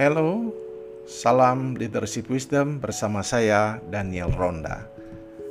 Hello, 0.00 0.48
salam 1.04 1.76
leadership 1.76 2.32
wisdom 2.32 2.80
bersama 2.80 3.20
saya 3.20 3.84
Daniel 3.92 4.32
Ronda. 4.32 4.88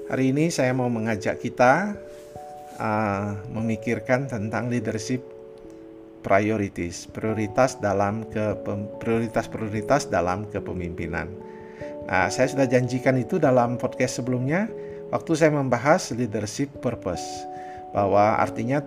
Hari 0.09 0.33
ini 0.33 0.49
saya 0.49 0.73
mau 0.73 0.89
mengajak 0.89 1.37
kita 1.37 1.93
uh, 2.81 3.37
memikirkan 3.53 4.25
tentang 4.25 4.73
leadership 4.73 5.21
priorities, 6.25 7.05
prioritas 7.13 7.77
dalam 7.77 8.25
ke 8.25 8.57
prioritas-prioritas 8.97 10.09
dalam 10.09 10.49
kepemimpinan. 10.49 11.29
Nah, 12.09 12.33
saya 12.33 12.49
sudah 12.49 12.65
janjikan 12.65 13.21
itu 13.21 13.37
dalam 13.37 13.77
podcast 13.77 14.17
sebelumnya 14.17 14.65
waktu 15.13 15.29
saya 15.37 15.53
membahas 15.53 16.09
leadership 16.17 16.73
purpose 16.81 17.45
bahwa 17.93 18.41
artinya 18.41 18.81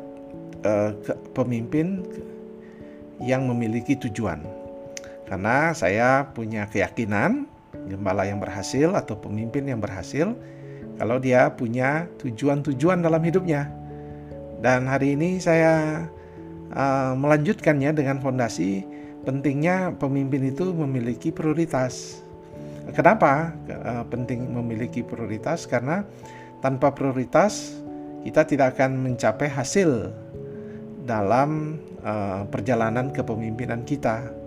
uh, 0.67 0.91
pemimpin 1.31 2.03
yang 3.23 3.47
memiliki 3.47 3.95
tujuan 3.95 4.62
karena 5.33 5.73
saya 5.73 6.29
punya 6.37 6.69
keyakinan 6.69 7.49
gembala 7.89 8.29
yang 8.29 8.37
berhasil 8.37 8.93
atau 8.93 9.17
pemimpin 9.17 9.65
yang 9.65 9.81
berhasil 9.81 10.37
kalau 11.01 11.17
dia 11.17 11.57
punya 11.57 12.05
tujuan-tujuan 12.21 13.01
dalam 13.01 13.25
hidupnya. 13.25 13.73
Dan 14.61 14.85
hari 14.85 15.17
ini 15.17 15.41
saya 15.41 16.05
uh, 16.77 17.17
melanjutkannya 17.17 17.97
dengan 17.97 18.21
fondasi 18.21 18.85
pentingnya 19.25 19.97
pemimpin 19.97 20.53
itu 20.53 20.69
memiliki 20.69 21.33
prioritas. 21.33 22.21
Kenapa 22.93 23.57
uh, 23.73 24.05
penting 24.13 24.53
memiliki 24.53 25.01
prioritas? 25.01 25.65
Karena 25.65 26.05
tanpa 26.61 26.93
prioritas 26.93 27.73
kita 28.21 28.45
tidak 28.45 28.77
akan 28.77 29.01
mencapai 29.01 29.49
hasil 29.49 30.13
dalam 31.09 31.81
uh, 32.05 32.45
perjalanan 32.53 33.09
kepemimpinan 33.17 33.81
kita. 33.89 34.42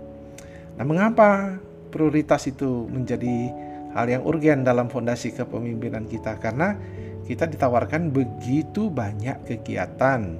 Nah, 0.76 0.84
mengapa 0.84 1.56
prioritas 1.88 2.44
itu 2.44 2.84
menjadi 2.92 3.48
hal 3.96 4.06
yang 4.12 4.22
urgen 4.28 4.60
dalam 4.60 4.92
fondasi 4.92 5.32
kepemimpinan 5.32 6.04
kita? 6.04 6.36
Karena 6.36 6.76
kita 7.24 7.48
ditawarkan 7.48 8.12
begitu 8.12 8.92
banyak 8.92 9.48
kegiatan, 9.48 10.36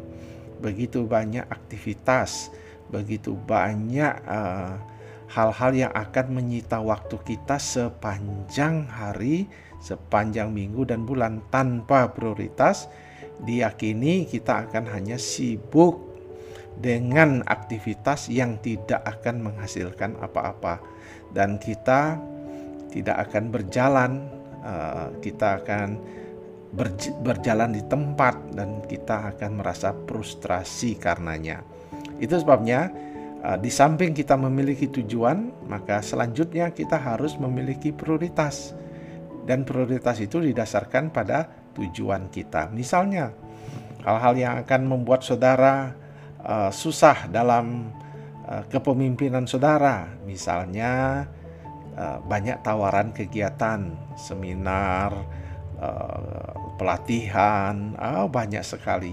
begitu 0.60 1.08
banyak 1.08 1.42
aktivitas, 1.48 2.52
begitu 2.92 3.32
banyak 3.34 4.12
eh, 4.12 4.74
hal-hal 5.32 5.72
yang 5.74 5.92
akan 5.96 6.26
menyita 6.36 6.78
waktu 6.78 7.16
kita 7.24 7.58
sepanjang 7.58 8.86
hari, 8.86 9.50
sepanjang 9.82 10.52
minggu 10.52 10.86
dan 10.86 11.02
bulan 11.08 11.42
tanpa 11.50 12.12
prioritas. 12.12 12.86
Diyakini 13.36 14.24
kita 14.24 14.64
akan 14.64 14.88
hanya 14.96 15.20
sibuk 15.20 16.15
dengan 16.76 17.40
aktivitas 17.48 18.28
yang 18.28 18.60
tidak 18.60 19.00
akan 19.04 19.50
menghasilkan 19.50 20.20
apa-apa. 20.20 20.80
Dan 21.32 21.56
kita 21.56 22.20
tidak 22.92 23.28
akan 23.28 23.44
berjalan 23.52 24.12
uh, 24.64 25.12
kita 25.20 25.62
akan 25.62 26.00
berj 26.76 27.14
berjalan 27.24 27.72
di 27.72 27.82
tempat 27.86 28.36
dan 28.52 28.84
kita 28.84 29.36
akan 29.36 29.62
merasa 29.62 29.92
frustrasi 29.94 30.98
karenanya. 30.98 31.62
Itu 32.20 32.36
sebabnya 32.40 32.92
uh, 33.44 33.56
di 33.60 33.68
samping 33.72 34.12
kita 34.12 34.36
memiliki 34.36 34.88
tujuan 34.88 35.68
maka 35.68 36.00
selanjutnya 36.00 36.72
kita 36.72 36.96
harus 36.96 37.36
memiliki 37.36 37.92
prioritas. 37.92 38.76
Dan 39.46 39.62
prioritas 39.62 40.18
itu 40.18 40.42
didasarkan 40.42 41.14
pada 41.14 41.46
tujuan 41.78 42.26
kita. 42.34 42.66
Misalnya 42.74 43.30
hal-hal 44.02 44.34
yang 44.34 44.54
akan 44.66 44.80
membuat 44.90 45.22
saudara 45.22 45.94
uh, 46.46 46.70
susah 46.70 47.26
dalam 47.28 47.90
uh, 48.46 48.62
kepemimpinan 48.70 49.44
saudara, 49.44 50.06
misalnya 50.22 51.26
uh, 51.98 52.22
banyak 52.22 52.62
tawaran 52.62 53.10
kegiatan, 53.10 53.92
seminar, 54.14 55.12
pelatihan, 56.80 57.92
uh, 58.00 58.24
banyak 58.24 58.64
sekali. 58.64 59.12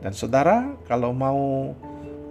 Dan 0.00 0.16
saudara, 0.16 0.72
kalau 0.88 1.12
mau 1.12 1.76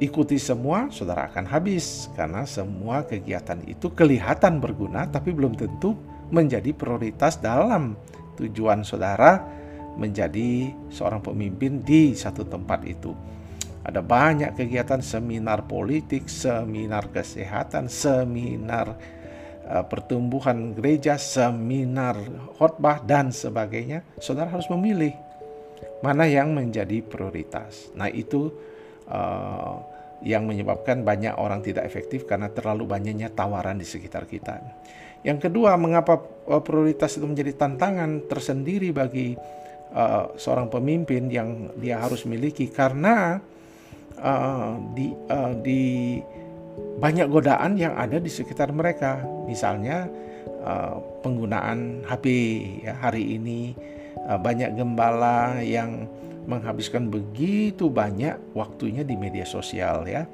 ikuti 0.01 0.41
semua, 0.41 0.89
saudara 0.89 1.29
akan 1.29 1.45
habis 1.45 2.09
karena 2.17 2.41
semua 2.49 3.05
kegiatan 3.05 3.61
itu 3.69 3.93
kelihatan 3.93 4.57
berguna, 4.57 5.05
tapi 5.05 5.29
belum 5.29 5.53
tentu 5.53 5.93
menjadi 6.33 6.73
prioritas 6.73 7.37
dalam 7.37 7.93
tujuan 8.37 8.81
saudara 8.81 9.45
menjadi 9.97 10.73
seorang 10.93 11.25
pemimpin 11.25 11.81
di 11.81 12.13
satu 12.13 12.45
tempat 12.45 12.85
itu. 12.85 13.13
Ada 13.87 14.03
banyak 14.03 14.51
kegiatan 14.59 14.99
seminar 14.99 15.63
politik, 15.63 16.27
seminar 16.27 17.07
kesehatan, 17.07 17.87
seminar 17.87 18.99
uh, 19.63 19.85
pertumbuhan 19.87 20.75
gereja, 20.75 21.15
seminar 21.15 22.19
khotbah 22.59 22.99
dan 22.99 23.31
sebagainya. 23.31 24.03
Saudara 24.19 24.51
harus 24.51 24.67
memilih 24.67 25.15
mana 26.03 26.27
yang 26.27 26.51
menjadi 26.51 26.99
prioritas. 26.99 27.87
Nah, 27.95 28.11
itu 28.11 28.51
uh, 29.07 29.79
yang 30.25 30.49
menyebabkan 30.49 31.05
banyak 31.05 31.37
orang 31.37 31.61
tidak 31.61 31.85
efektif 31.85 32.25
karena 32.25 32.49
terlalu 32.49 32.89
banyaknya 32.89 33.29
tawaran 33.31 33.77
di 33.77 33.85
sekitar 33.85 34.25
kita. 34.25 34.59
Yang 35.21 35.49
kedua, 35.49 35.77
mengapa 35.77 36.21
eh, 36.49 36.61
prioritas 36.61 37.17
itu 37.17 37.25
menjadi 37.25 37.53
tantangan 37.57 38.25
tersendiri 38.25 38.89
bagi 38.93 39.33
uh, 39.93 40.33
seorang 40.37 40.69
pemimpin 40.69 41.29
yang 41.29 41.73
dia 41.77 42.01
harus 42.01 42.25
miliki 42.25 42.69
karena 42.69 43.41
uh, 44.21 44.77
di 44.93 45.13
uh, 45.29 45.53
di 45.61 45.81
banyak 46.97 47.29
godaan 47.29 47.77
yang 47.77 47.93
ada 47.97 48.17
di 48.17 48.29
sekitar 48.29 48.73
mereka. 48.73 49.21
Misalnya 49.45 50.09
uh, 50.61 50.97
penggunaan 51.21 52.05
HP 52.05 52.25
ya 52.85 52.93
hari 52.97 53.37
ini 53.37 53.73
uh, 54.25 54.37
banyak 54.37 54.73
gembala 54.77 55.61
yang 55.61 56.09
menghabiskan 56.47 57.11
begitu 57.11 57.91
banyak 57.91 58.39
waktunya 58.55 59.03
di 59.03 59.15
media 59.19 59.43
sosial 59.43 60.07
ya. 60.07 60.25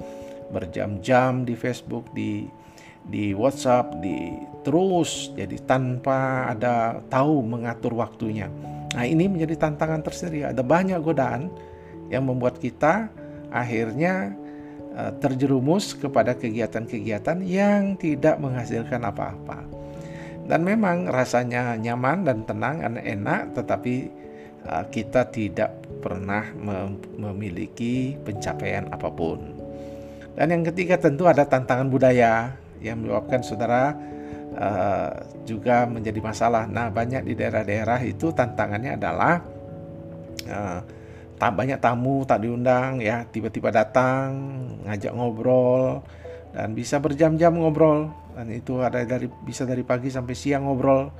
Berjam-jam 0.52 1.42
di 1.42 1.56
Facebook, 1.56 2.12
di 2.14 2.46
di 3.04 3.36
WhatsApp, 3.36 4.00
di 4.00 4.32
terus 4.64 5.28
jadi 5.36 5.60
tanpa 5.68 6.48
ada 6.56 7.04
tahu 7.12 7.44
mengatur 7.44 7.92
waktunya. 7.92 8.48
Nah, 8.94 9.04
ini 9.04 9.26
menjadi 9.26 9.58
tantangan 9.58 10.06
tersendiri. 10.06 10.54
Ada 10.54 10.62
banyak 10.62 11.02
godaan 11.02 11.50
yang 12.08 12.30
membuat 12.30 12.62
kita 12.62 13.10
akhirnya 13.54 14.34
uh, 14.98 15.14
terjerumus 15.22 15.94
kepada 15.94 16.34
kegiatan-kegiatan 16.34 17.38
yang 17.46 17.94
tidak 17.94 18.42
menghasilkan 18.42 19.06
apa-apa. 19.06 19.62
Dan 20.44 20.66
memang 20.66 21.08
rasanya 21.08 21.78
nyaman 21.78 22.26
dan 22.26 22.42
tenang 22.44 22.82
dan 22.82 22.98
enak, 22.98 23.54
tetapi 23.56 24.10
uh, 24.66 24.84
kita 24.90 25.30
tidak 25.30 25.70
pernah 26.02 26.44
mem 26.52 27.00
memiliki 27.16 28.18
pencapaian 28.20 28.90
apa 28.90 29.08
pun. 29.08 29.40
Dan 30.34 30.50
yang 30.50 30.62
ketiga 30.66 30.98
tentu 30.98 31.30
ada 31.30 31.46
tantangan 31.46 31.86
budaya 31.86 32.58
yang 32.82 33.00
menyebabkan 33.00 33.40
saudara 33.40 33.94
uh, 34.58 35.14
juga 35.46 35.86
menjadi 35.86 36.20
masalah. 36.20 36.66
Nah, 36.66 36.90
banyak 36.90 37.22
di 37.24 37.38
daerah-daerah 37.38 38.02
itu 38.02 38.34
tantangannya 38.34 38.98
adalah 38.98 39.40
uh, 40.50 40.80
tak 41.34 41.52
banyak 41.58 41.78
tamu 41.82 42.22
tak 42.22 42.42
diundang 42.46 43.02
ya. 43.02 43.26
Tiba-tiba 43.26 43.74
datang 43.74 44.34
ngajak 44.86 45.12
ngobrol 45.14 46.02
dan 46.54 46.72
bisa 46.72 47.02
berjam-jam 47.02 47.54
ngobrol. 47.54 48.10
Dan 48.34 48.50
itu 48.50 48.82
ada 48.82 49.02
dari 49.06 49.30
bisa 49.30 49.62
dari 49.62 49.86
pagi 49.86 50.10
sampai 50.10 50.34
siang 50.34 50.66
ngobrol 50.66 51.10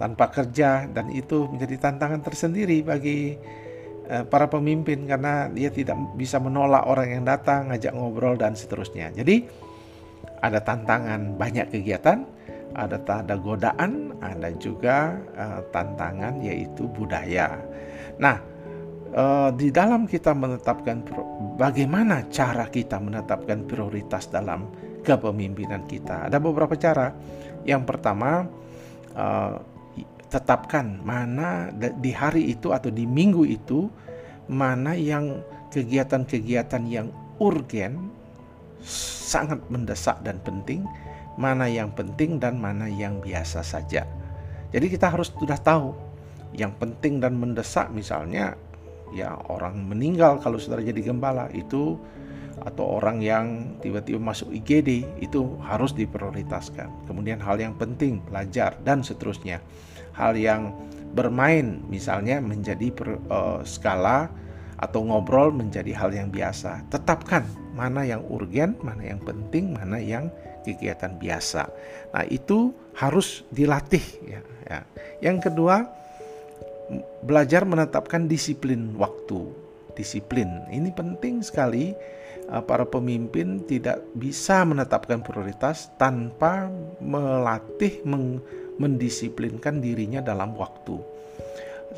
tanpa 0.00 0.32
kerja 0.32 0.88
dan 0.88 1.12
itu 1.12 1.46
menjadi 1.46 1.88
tantangan 1.88 2.24
tersendiri 2.24 2.80
bagi 2.80 3.36
uh, 4.08 4.24
para 4.24 4.48
pemimpin 4.48 5.04
karena 5.04 5.52
dia 5.52 5.68
tidak 5.68 5.94
bisa 6.16 6.40
menolak 6.40 6.88
orang 6.88 7.12
yang 7.12 7.24
datang 7.28 7.68
ngajak 7.68 7.92
ngobrol 7.92 8.34
dan 8.40 8.56
seterusnya. 8.56 9.12
Jadi 9.12 9.44
ada 10.42 10.58
tantangan 10.58 11.38
banyak 11.38 11.70
kegiatan 11.70 12.26
ada 12.72 12.98
ada 13.04 13.36
godaan 13.36 14.16
ada 14.24 14.48
juga 14.56 15.20
uh, 15.36 15.60
tantangan 15.70 16.40
yaitu 16.40 16.88
budaya. 16.88 17.60
Nah 18.16 18.51
uh, 19.12 19.50
di 19.54 19.68
dalam 19.68 20.08
kita 20.08 20.32
menetapkan 20.32 21.04
bagaimana 21.56 22.26
cara 22.32 22.68
kita 22.68 22.98
menetapkan 22.98 23.64
prioritas 23.68 24.28
dalam 24.32 24.68
kepemimpinan 25.04 25.84
kita. 25.86 26.28
Ada 26.28 26.38
beberapa 26.40 26.74
cara. 26.76 27.12
Yang 27.62 27.82
pertama, 27.86 28.48
uh, 29.14 29.54
tetapkan 30.32 31.04
mana 31.04 31.68
di 31.76 32.10
hari 32.10 32.56
itu 32.56 32.72
atau 32.72 32.88
di 32.88 33.04
minggu 33.04 33.44
itu 33.44 33.92
mana 34.48 34.96
yang 34.96 35.44
kegiatan-kegiatan 35.68 36.82
yang 36.88 37.12
urgen 37.36 38.08
sangat 38.82 39.60
mendesak 39.68 40.24
dan 40.24 40.40
penting, 40.40 40.88
mana 41.36 41.68
yang 41.68 41.92
penting 41.92 42.40
dan 42.40 42.56
mana 42.56 42.88
yang 42.88 43.20
biasa 43.20 43.60
saja. 43.60 44.08
Jadi 44.72 44.86
kita 44.88 45.12
harus 45.12 45.28
sudah 45.36 45.60
tahu 45.60 45.92
yang 46.56 46.72
penting 46.80 47.20
dan 47.20 47.36
mendesak 47.36 47.92
misalnya 47.92 48.56
ya 49.12 49.36
orang 49.52 49.84
meninggal 49.86 50.40
kalau 50.40 50.56
saudara 50.56 50.82
jadi 50.84 51.12
gembala 51.12 51.48
itu 51.52 52.00
atau 52.62 52.98
orang 53.02 53.18
yang 53.18 53.76
tiba-tiba 53.82 54.22
masuk 54.22 54.54
IGD 54.54 55.04
itu 55.18 55.58
harus 55.66 55.90
diprioritaskan. 55.92 57.10
Kemudian 57.10 57.42
hal 57.42 57.58
yang 57.58 57.74
penting 57.74 58.22
belajar 58.22 58.78
dan 58.86 59.02
seterusnya. 59.02 59.58
Hal 60.14 60.38
yang 60.38 60.70
bermain 61.12 61.82
misalnya 61.90 62.38
menjadi 62.38 62.88
per, 62.94 63.18
uh, 63.28 63.60
skala 63.66 64.30
atau 64.78 65.02
ngobrol 65.06 65.54
menjadi 65.54 65.94
hal 65.94 66.10
yang 66.14 66.30
biasa. 66.30 66.86
Tetapkan 66.90 67.46
mana 67.74 68.02
yang 68.06 68.22
urgen, 68.26 68.74
mana 68.82 69.10
yang 69.10 69.22
penting, 69.22 69.74
mana 69.74 69.98
yang 69.98 70.30
kegiatan 70.62 71.18
biasa. 71.18 71.70
Nah, 72.14 72.24
itu 72.30 72.74
harus 72.94 73.42
dilatih 73.50 74.02
ya, 74.26 74.40
ya. 74.66 74.80
Yang 75.22 75.50
kedua, 75.50 75.86
belajar 77.24 77.64
menetapkan 77.64 78.26
disiplin 78.26 78.92
waktu. 78.98 79.48
Disiplin 79.96 80.66
ini 80.72 80.90
penting 80.92 81.44
sekali. 81.44 81.92
Eh, 82.52 82.62
para 82.68 82.84
pemimpin 82.84 83.64
tidak 83.64 84.02
bisa 84.12 84.66
menetapkan 84.66 85.24
prioritas 85.24 85.88
tanpa 85.96 86.68
melatih 87.00 88.02
mendisiplinkan 88.76 89.78
dirinya 89.80 90.20
dalam 90.20 90.52
waktu. 90.58 90.98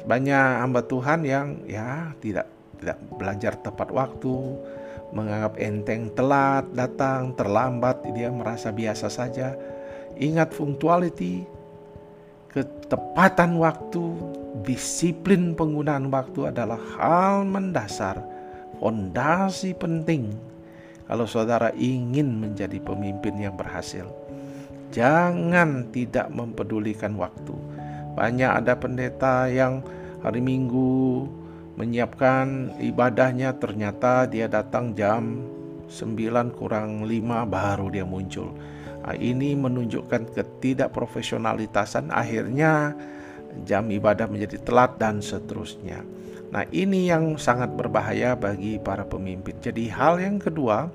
Banyak 0.05 0.63
hamba 0.63 0.85
Tuhan 0.85 1.25
yang 1.25 1.65
ya 1.65 2.13
tidak 2.21 2.47
tidak 2.79 2.99
belajar 3.17 3.57
tepat 3.57 3.89
waktu, 3.89 4.37
menganggap 5.17 5.57
enteng 5.57 6.13
telat 6.13 6.69
datang, 6.77 7.33
terlambat, 7.33 8.05
dia 8.13 8.29
merasa 8.29 8.69
biasa 8.69 9.09
saja. 9.09 9.57
Ingat 10.21 10.53
punctuality, 10.55 11.43
ketepatan 12.53 13.59
waktu, 13.59 14.05
disiplin 14.63 15.59
penggunaan 15.59 16.15
waktu 16.15 16.55
adalah 16.55 16.79
hal 16.95 17.43
mendasar, 17.43 18.23
fondasi 18.79 19.75
penting 19.75 20.31
kalau 21.11 21.27
saudara 21.27 21.75
ingin 21.75 22.39
menjadi 22.39 22.79
pemimpin 22.79 23.35
yang 23.37 23.59
berhasil. 23.59 24.07
Jangan 24.95 25.91
tidak 25.91 26.31
mempedulikan 26.31 27.19
waktu. 27.19 27.53
Banyak 28.15 28.63
ada 28.63 28.79
pendeta 28.79 29.51
yang 29.51 29.83
hari 30.23 30.39
Minggu 30.39 31.27
menyiapkan 31.75 32.79
ibadahnya 32.79 33.59
ternyata 33.59 34.31
dia 34.31 34.47
datang 34.47 34.95
jam 34.95 35.43
9 35.91 36.55
kurang 36.55 37.03
5 37.03 37.11
baru 37.51 37.91
dia 37.91 38.07
muncul. 38.07 38.55
Nah, 39.05 39.13
ini 39.19 39.53
menunjukkan 39.53 40.33
ketidakprofesionalitasan 40.33 42.09
akhirnya 42.09 42.95
jam 43.63 43.87
ibadah 43.87 44.27
menjadi 44.27 44.59
telat 44.67 44.99
dan 44.99 45.23
seterusnya. 45.23 46.03
Nah, 46.51 46.67
ini 46.75 47.11
yang 47.11 47.39
sangat 47.39 47.75
berbahaya 47.75 48.35
bagi 48.35 48.79
para 48.83 49.03
pemimpin. 49.07 49.59
Jadi 49.63 49.91
hal 49.91 50.19
yang 50.19 50.43
kedua 50.43 50.91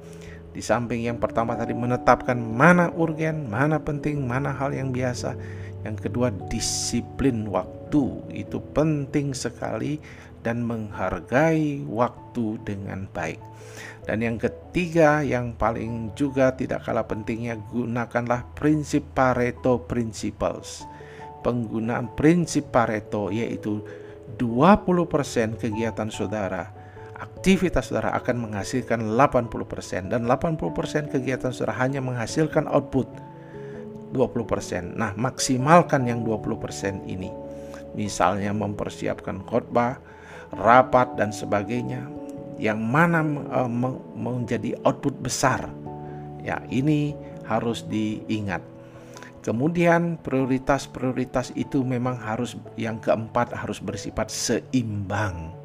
di 0.56 0.64
samping 0.64 1.08
yang 1.08 1.20
pertama 1.20 1.56
tadi 1.56 1.72
menetapkan 1.72 2.36
mana 2.36 2.92
urgen, 2.96 3.48
mana 3.48 3.80
penting, 3.80 4.24
mana 4.24 4.56
hal 4.56 4.72
yang 4.72 4.96
biasa. 4.96 5.36
Yang 5.84 6.10
kedua 6.12 6.32
disiplin 6.52 7.48
waktu 7.48 8.04
itu 8.36 8.60
penting 8.76 9.32
sekali 9.32 10.00
dan 10.44 10.64
menghargai 10.64 11.84
waktu 11.88 12.60
dengan 12.64 13.08
baik. 13.12 13.40
Dan 14.08 14.26
yang 14.26 14.38
ketiga 14.42 15.22
yang 15.22 15.54
paling 15.54 16.16
juga 16.18 16.56
tidak 16.56 16.88
kalah 16.88 17.06
pentingnya 17.06 17.60
gunakanlah 17.70 18.42
prinsip 18.58 19.06
Pareto 19.14 19.78
Principles. 19.86 20.88
Penggunaan 21.40 22.14
prinsip 22.14 22.68
Pareto 22.70 23.32
yaitu 23.32 23.84
20% 24.38 25.58
kegiatan 25.58 26.10
saudara 26.12 26.80
aktivitas 27.20 27.92
saudara 27.92 28.16
akan 28.16 28.50
menghasilkan 28.50 29.16
80% 29.16 30.12
dan 30.12 30.24
80% 30.24 31.12
kegiatan 31.12 31.52
saudara 31.52 31.76
hanya 31.84 32.00
menghasilkan 32.00 32.66
output 32.72 33.12
20%. 34.16 34.98
Nah, 34.98 35.14
maksimalkan 35.14 36.08
yang 36.08 36.26
20% 36.26 37.06
ini. 37.06 37.30
Misalnya 37.94 38.56
mempersiapkan 38.56 39.44
khotbah, 39.46 40.00
rapat 40.56 41.14
dan 41.20 41.30
sebagainya 41.30 42.08
yang 42.58 42.82
mana 42.82 43.22
uh, 43.54 43.70
menjadi 44.18 44.76
output 44.84 45.16
besar. 45.20 45.70
Ya, 46.42 46.64
ini 46.72 47.14
harus 47.46 47.86
diingat. 47.86 48.64
Kemudian 49.40 50.20
prioritas-prioritas 50.20 51.56
itu 51.56 51.82
memang 51.82 52.20
harus 52.20 52.60
yang 52.76 53.00
keempat 53.00 53.56
harus 53.56 53.80
bersifat 53.80 54.28
seimbang 54.28 55.60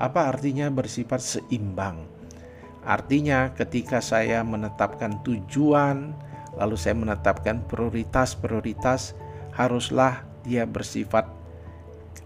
apa 0.00 0.32
artinya 0.32 0.72
bersifat 0.72 1.20
seimbang? 1.20 2.08
Artinya 2.80 3.52
ketika 3.52 4.00
saya 4.00 4.40
menetapkan 4.40 5.20
tujuan, 5.20 6.16
lalu 6.56 6.74
saya 6.80 6.96
menetapkan 6.96 7.60
prioritas-prioritas, 7.68 9.12
haruslah 9.52 10.24
dia 10.40 10.64
bersifat 10.64 11.28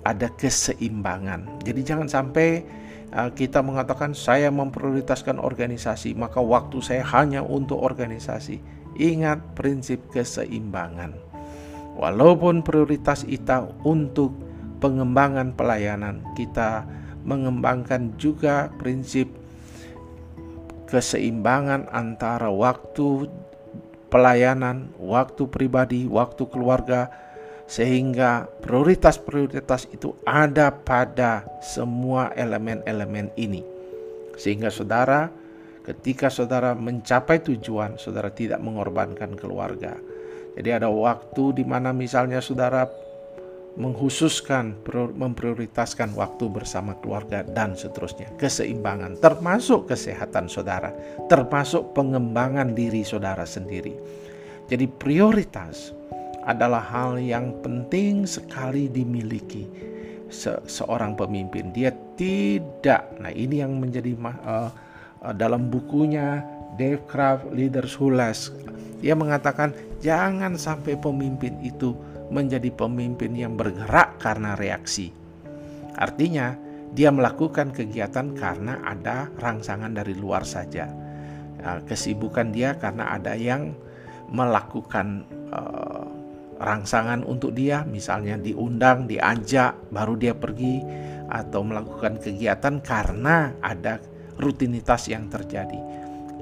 ada 0.06 0.31
keseimbangan. 0.38 1.67
Jadi 1.67 1.81
jangan 1.82 2.06
sampai 2.06 2.62
uh, 3.11 3.35
kita 3.35 3.59
mengatakan 3.59 4.15
saya 4.15 4.55
memprioritaskan 4.55 5.43
organisasi, 5.43 6.15
maka 6.15 6.38
waktu 6.38 6.79
saya 6.79 7.03
hanya 7.11 7.43
untuk 7.43 7.82
organisasi. 7.82 8.62
Ingat 8.94 9.58
prinsip 9.58 10.11
keseimbangan. 10.14 11.14
Walaupun 11.94 12.67
prioritas 12.67 13.23
kita 13.23 13.70
untuk 13.87 14.35
pengembangan 14.82 15.55
pelayanan, 15.55 16.26
kita 16.35 16.82
mengembangkan 17.23 18.14
juga 18.19 18.69
prinsip 18.76 19.31
keseimbangan 20.91 21.88
antara 21.91 22.50
waktu 22.50 23.31
pelayanan, 24.12 24.94
waktu 25.00 25.50
pribadi, 25.50 26.06
waktu 26.06 26.47
keluarga, 26.47 27.11
sehingga 27.64 28.47
prioritas-prioritas 28.62 29.88
itu 29.90 30.14
ada 30.23 30.70
pada 30.70 31.49
semua 31.64 32.31
elemen-elemen 32.37 33.32
ini, 33.35 33.64
sehingga 34.37 34.69
saudara, 34.69 35.32
ketika 35.85 36.33
saudara 36.33 36.73
mencapai 36.73 37.45
tujuan, 37.45 38.01
saudara 38.01 38.33
tidak 38.33 38.59
mengorbankan 38.65 39.37
keluarga. 39.37 39.95
Jadi, 40.57 40.71
ada 40.73 40.89
waktu 40.89 41.61
di 41.61 41.65
mana 41.67 41.93
misalnya 41.93 42.41
saudara 42.41 42.89
menghususkan 43.75 44.79
memprioritaskan 45.19 46.15
waktu 46.15 46.47
bersama 46.47 46.95
keluarga 47.03 47.43
dan 47.43 47.75
seterusnya. 47.75 48.31
Keseimbangan 48.39 49.19
termasuk 49.19 49.91
kesehatan 49.91 50.47
saudara 50.47 50.95
termasuk 51.26 51.91
pengembangan 51.91 52.71
diri 52.79 53.03
saudara 53.03 53.43
sendiri. 53.43 53.99
Jadi 54.71 54.87
prioritas 54.87 55.91
adalah 56.47 56.87
hal 56.87 57.19
yang 57.19 57.50
penting 57.67 58.25
sekali 58.25 58.87
dimiliki 58.87 59.67
se 60.31 60.55
seorang 60.71 61.19
pemimpin. 61.19 61.75
Dia 61.75 61.91
tidak 62.14 63.19
nah 63.19 63.35
ini 63.35 63.59
yang 63.59 63.75
menjadi 63.83 64.14
uh, 64.47 64.71
dalam 65.33 65.73
bukunya 65.73 66.45
Dave 66.76 67.00
Kraft 67.09 67.49
Leaders 67.54 67.97
Who 67.97 68.12
Last 68.12 68.52
dia 69.04 69.12
mengatakan 69.12 69.76
jangan 70.00 70.57
sampai 70.57 70.97
pemimpin 70.97 71.61
itu 71.61 71.93
menjadi 72.33 72.73
pemimpin 72.73 73.37
yang 73.37 73.52
bergerak 73.52 74.16
karena 74.16 74.57
reaksi. 74.57 75.12
Artinya, 76.00 76.57
dia 76.97 77.12
melakukan 77.12 77.69
kegiatan 77.75 78.33
karena 78.33 78.81
ada 78.81 79.28
rangsangan 79.37 79.93
dari 79.93 80.16
luar 80.16 80.49
saja. 80.49 80.88
Ya, 81.61 81.85
kesibukan 81.85 82.49
dia 82.49 82.81
karena 82.81 83.12
ada 83.12 83.37
yang 83.37 83.76
melakukan 84.33 85.28
uh, 85.52 86.09
rangsangan 86.64 87.21
untuk 87.28 87.52
dia, 87.52 87.85
misalnya 87.85 88.40
diundang, 88.40 89.04
diajak, 89.04 89.76
baru 89.93 90.16
dia 90.16 90.33
pergi, 90.33 90.81
atau 91.28 91.61
melakukan 91.61 92.16
kegiatan 92.25 92.81
karena 92.81 93.52
ada 93.61 94.00
rutinitas 94.38 95.09
yang 95.11 95.31
terjadi. 95.31 95.79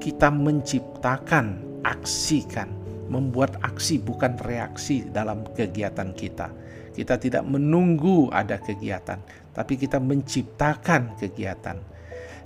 Kita 0.01 0.33
menciptakan, 0.33 1.79
aksikan 1.83 2.69
membuat 3.11 3.59
aksi 3.61 3.99
bukan 3.99 4.39
reaksi 4.41 5.05
dalam 5.11 5.43
kegiatan 5.53 6.15
kita. 6.15 6.49
Kita 6.93 7.17
tidak 7.17 7.43
menunggu 7.49 8.29
ada 8.29 8.61
kegiatan, 8.61 9.17
tapi 9.53 9.77
kita 9.77 9.97
menciptakan 9.97 11.17
kegiatan. 11.17 11.77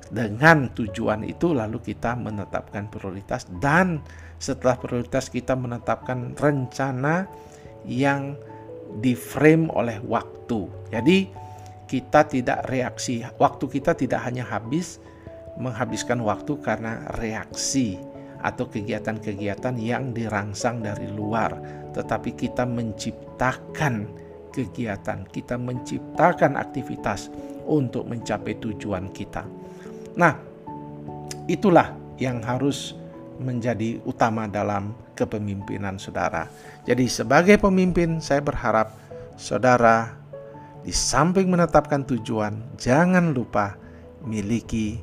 Dengan 0.08 0.72
tujuan 0.72 1.28
itu 1.28 1.52
lalu 1.52 1.84
kita 1.84 2.16
menetapkan 2.16 2.88
prioritas 2.88 3.44
dan 3.60 4.00
setelah 4.40 4.80
prioritas 4.80 5.28
kita 5.28 5.52
menetapkan 5.52 6.32
rencana 6.40 7.28
yang 7.84 8.40
di-frame 9.04 9.68
oleh 9.76 10.00
waktu. 10.08 10.72
Jadi 10.96 11.28
kita 11.92 12.24
tidak 12.28 12.72
reaksi, 12.72 13.20
waktu 13.36 13.66
kita 13.68 14.00
tidak 14.00 14.24
hanya 14.24 14.48
habis 14.48 15.04
menghabiskan 15.58 16.22
waktu 16.22 16.58
karena 16.62 17.06
reaksi 17.18 17.98
atau 18.42 18.70
kegiatan-kegiatan 18.70 19.76
yang 19.82 20.14
dirangsang 20.14 20.86
dari 20.86 21.10
luar, 21.10 21.58
tetapi 21.98 22.38
kita 22.38 22.64
menciptakan 22.64 24.06
kegiatan, 24.54 25.26
kita 25.30 25.58
menciptakan 25.58 26.58
aktivitas 26.58 27.34
untuk 27.66 28.06
mencapai 28.06 28.58
tujuan 28.62 29.10
kita. 29.14 29.46
Nah, 30.18 30.34
itulah 31.50 31.94
yang 32.18 32.42
harus 32.42 32.98
menjadi 33.38 34.02
utama 34.06 34.50
dalam 34.50 34.94
kepemimpinan 35.14 36.02
saudara. 36.02 36.50
Jadi 36.86 37.06
sebagai 37.06 37.62
pemimpin 37.62 38.18
saya 38.18 38.42
berharap 38.42 38.94
saudara 39.38 40.18
di 40.82 40.90
samping 40.90 41.50
menetapkan 41.50 42.06
tujuan, 42.06 42.78
jangan 42.82 43.34
lupa 43.34 43.78
miliki 44.26 44.98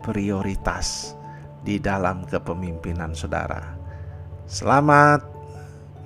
prioritas 0.00 1.14
di 1.60 1.76
dalam 1.76 2.24
kepemimpinan 2.24 3.12
saudara. 3.12 3.76
Selamat 4.48 5.22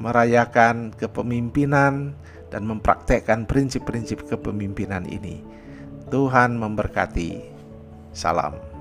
merayakan 0.03 0.93
kepemimpinan 0.99 2.13
dan 2.51 2.63
mempraktekkan 2.67 3.47
prinsip-prinsip 3.47 4.27
kepemimpinan 4.27 5.07
ini. 5.07 5.43
Tuhan 6.11 6.59
memberkati. 6.59 7.55
Salam. 8.15 8.74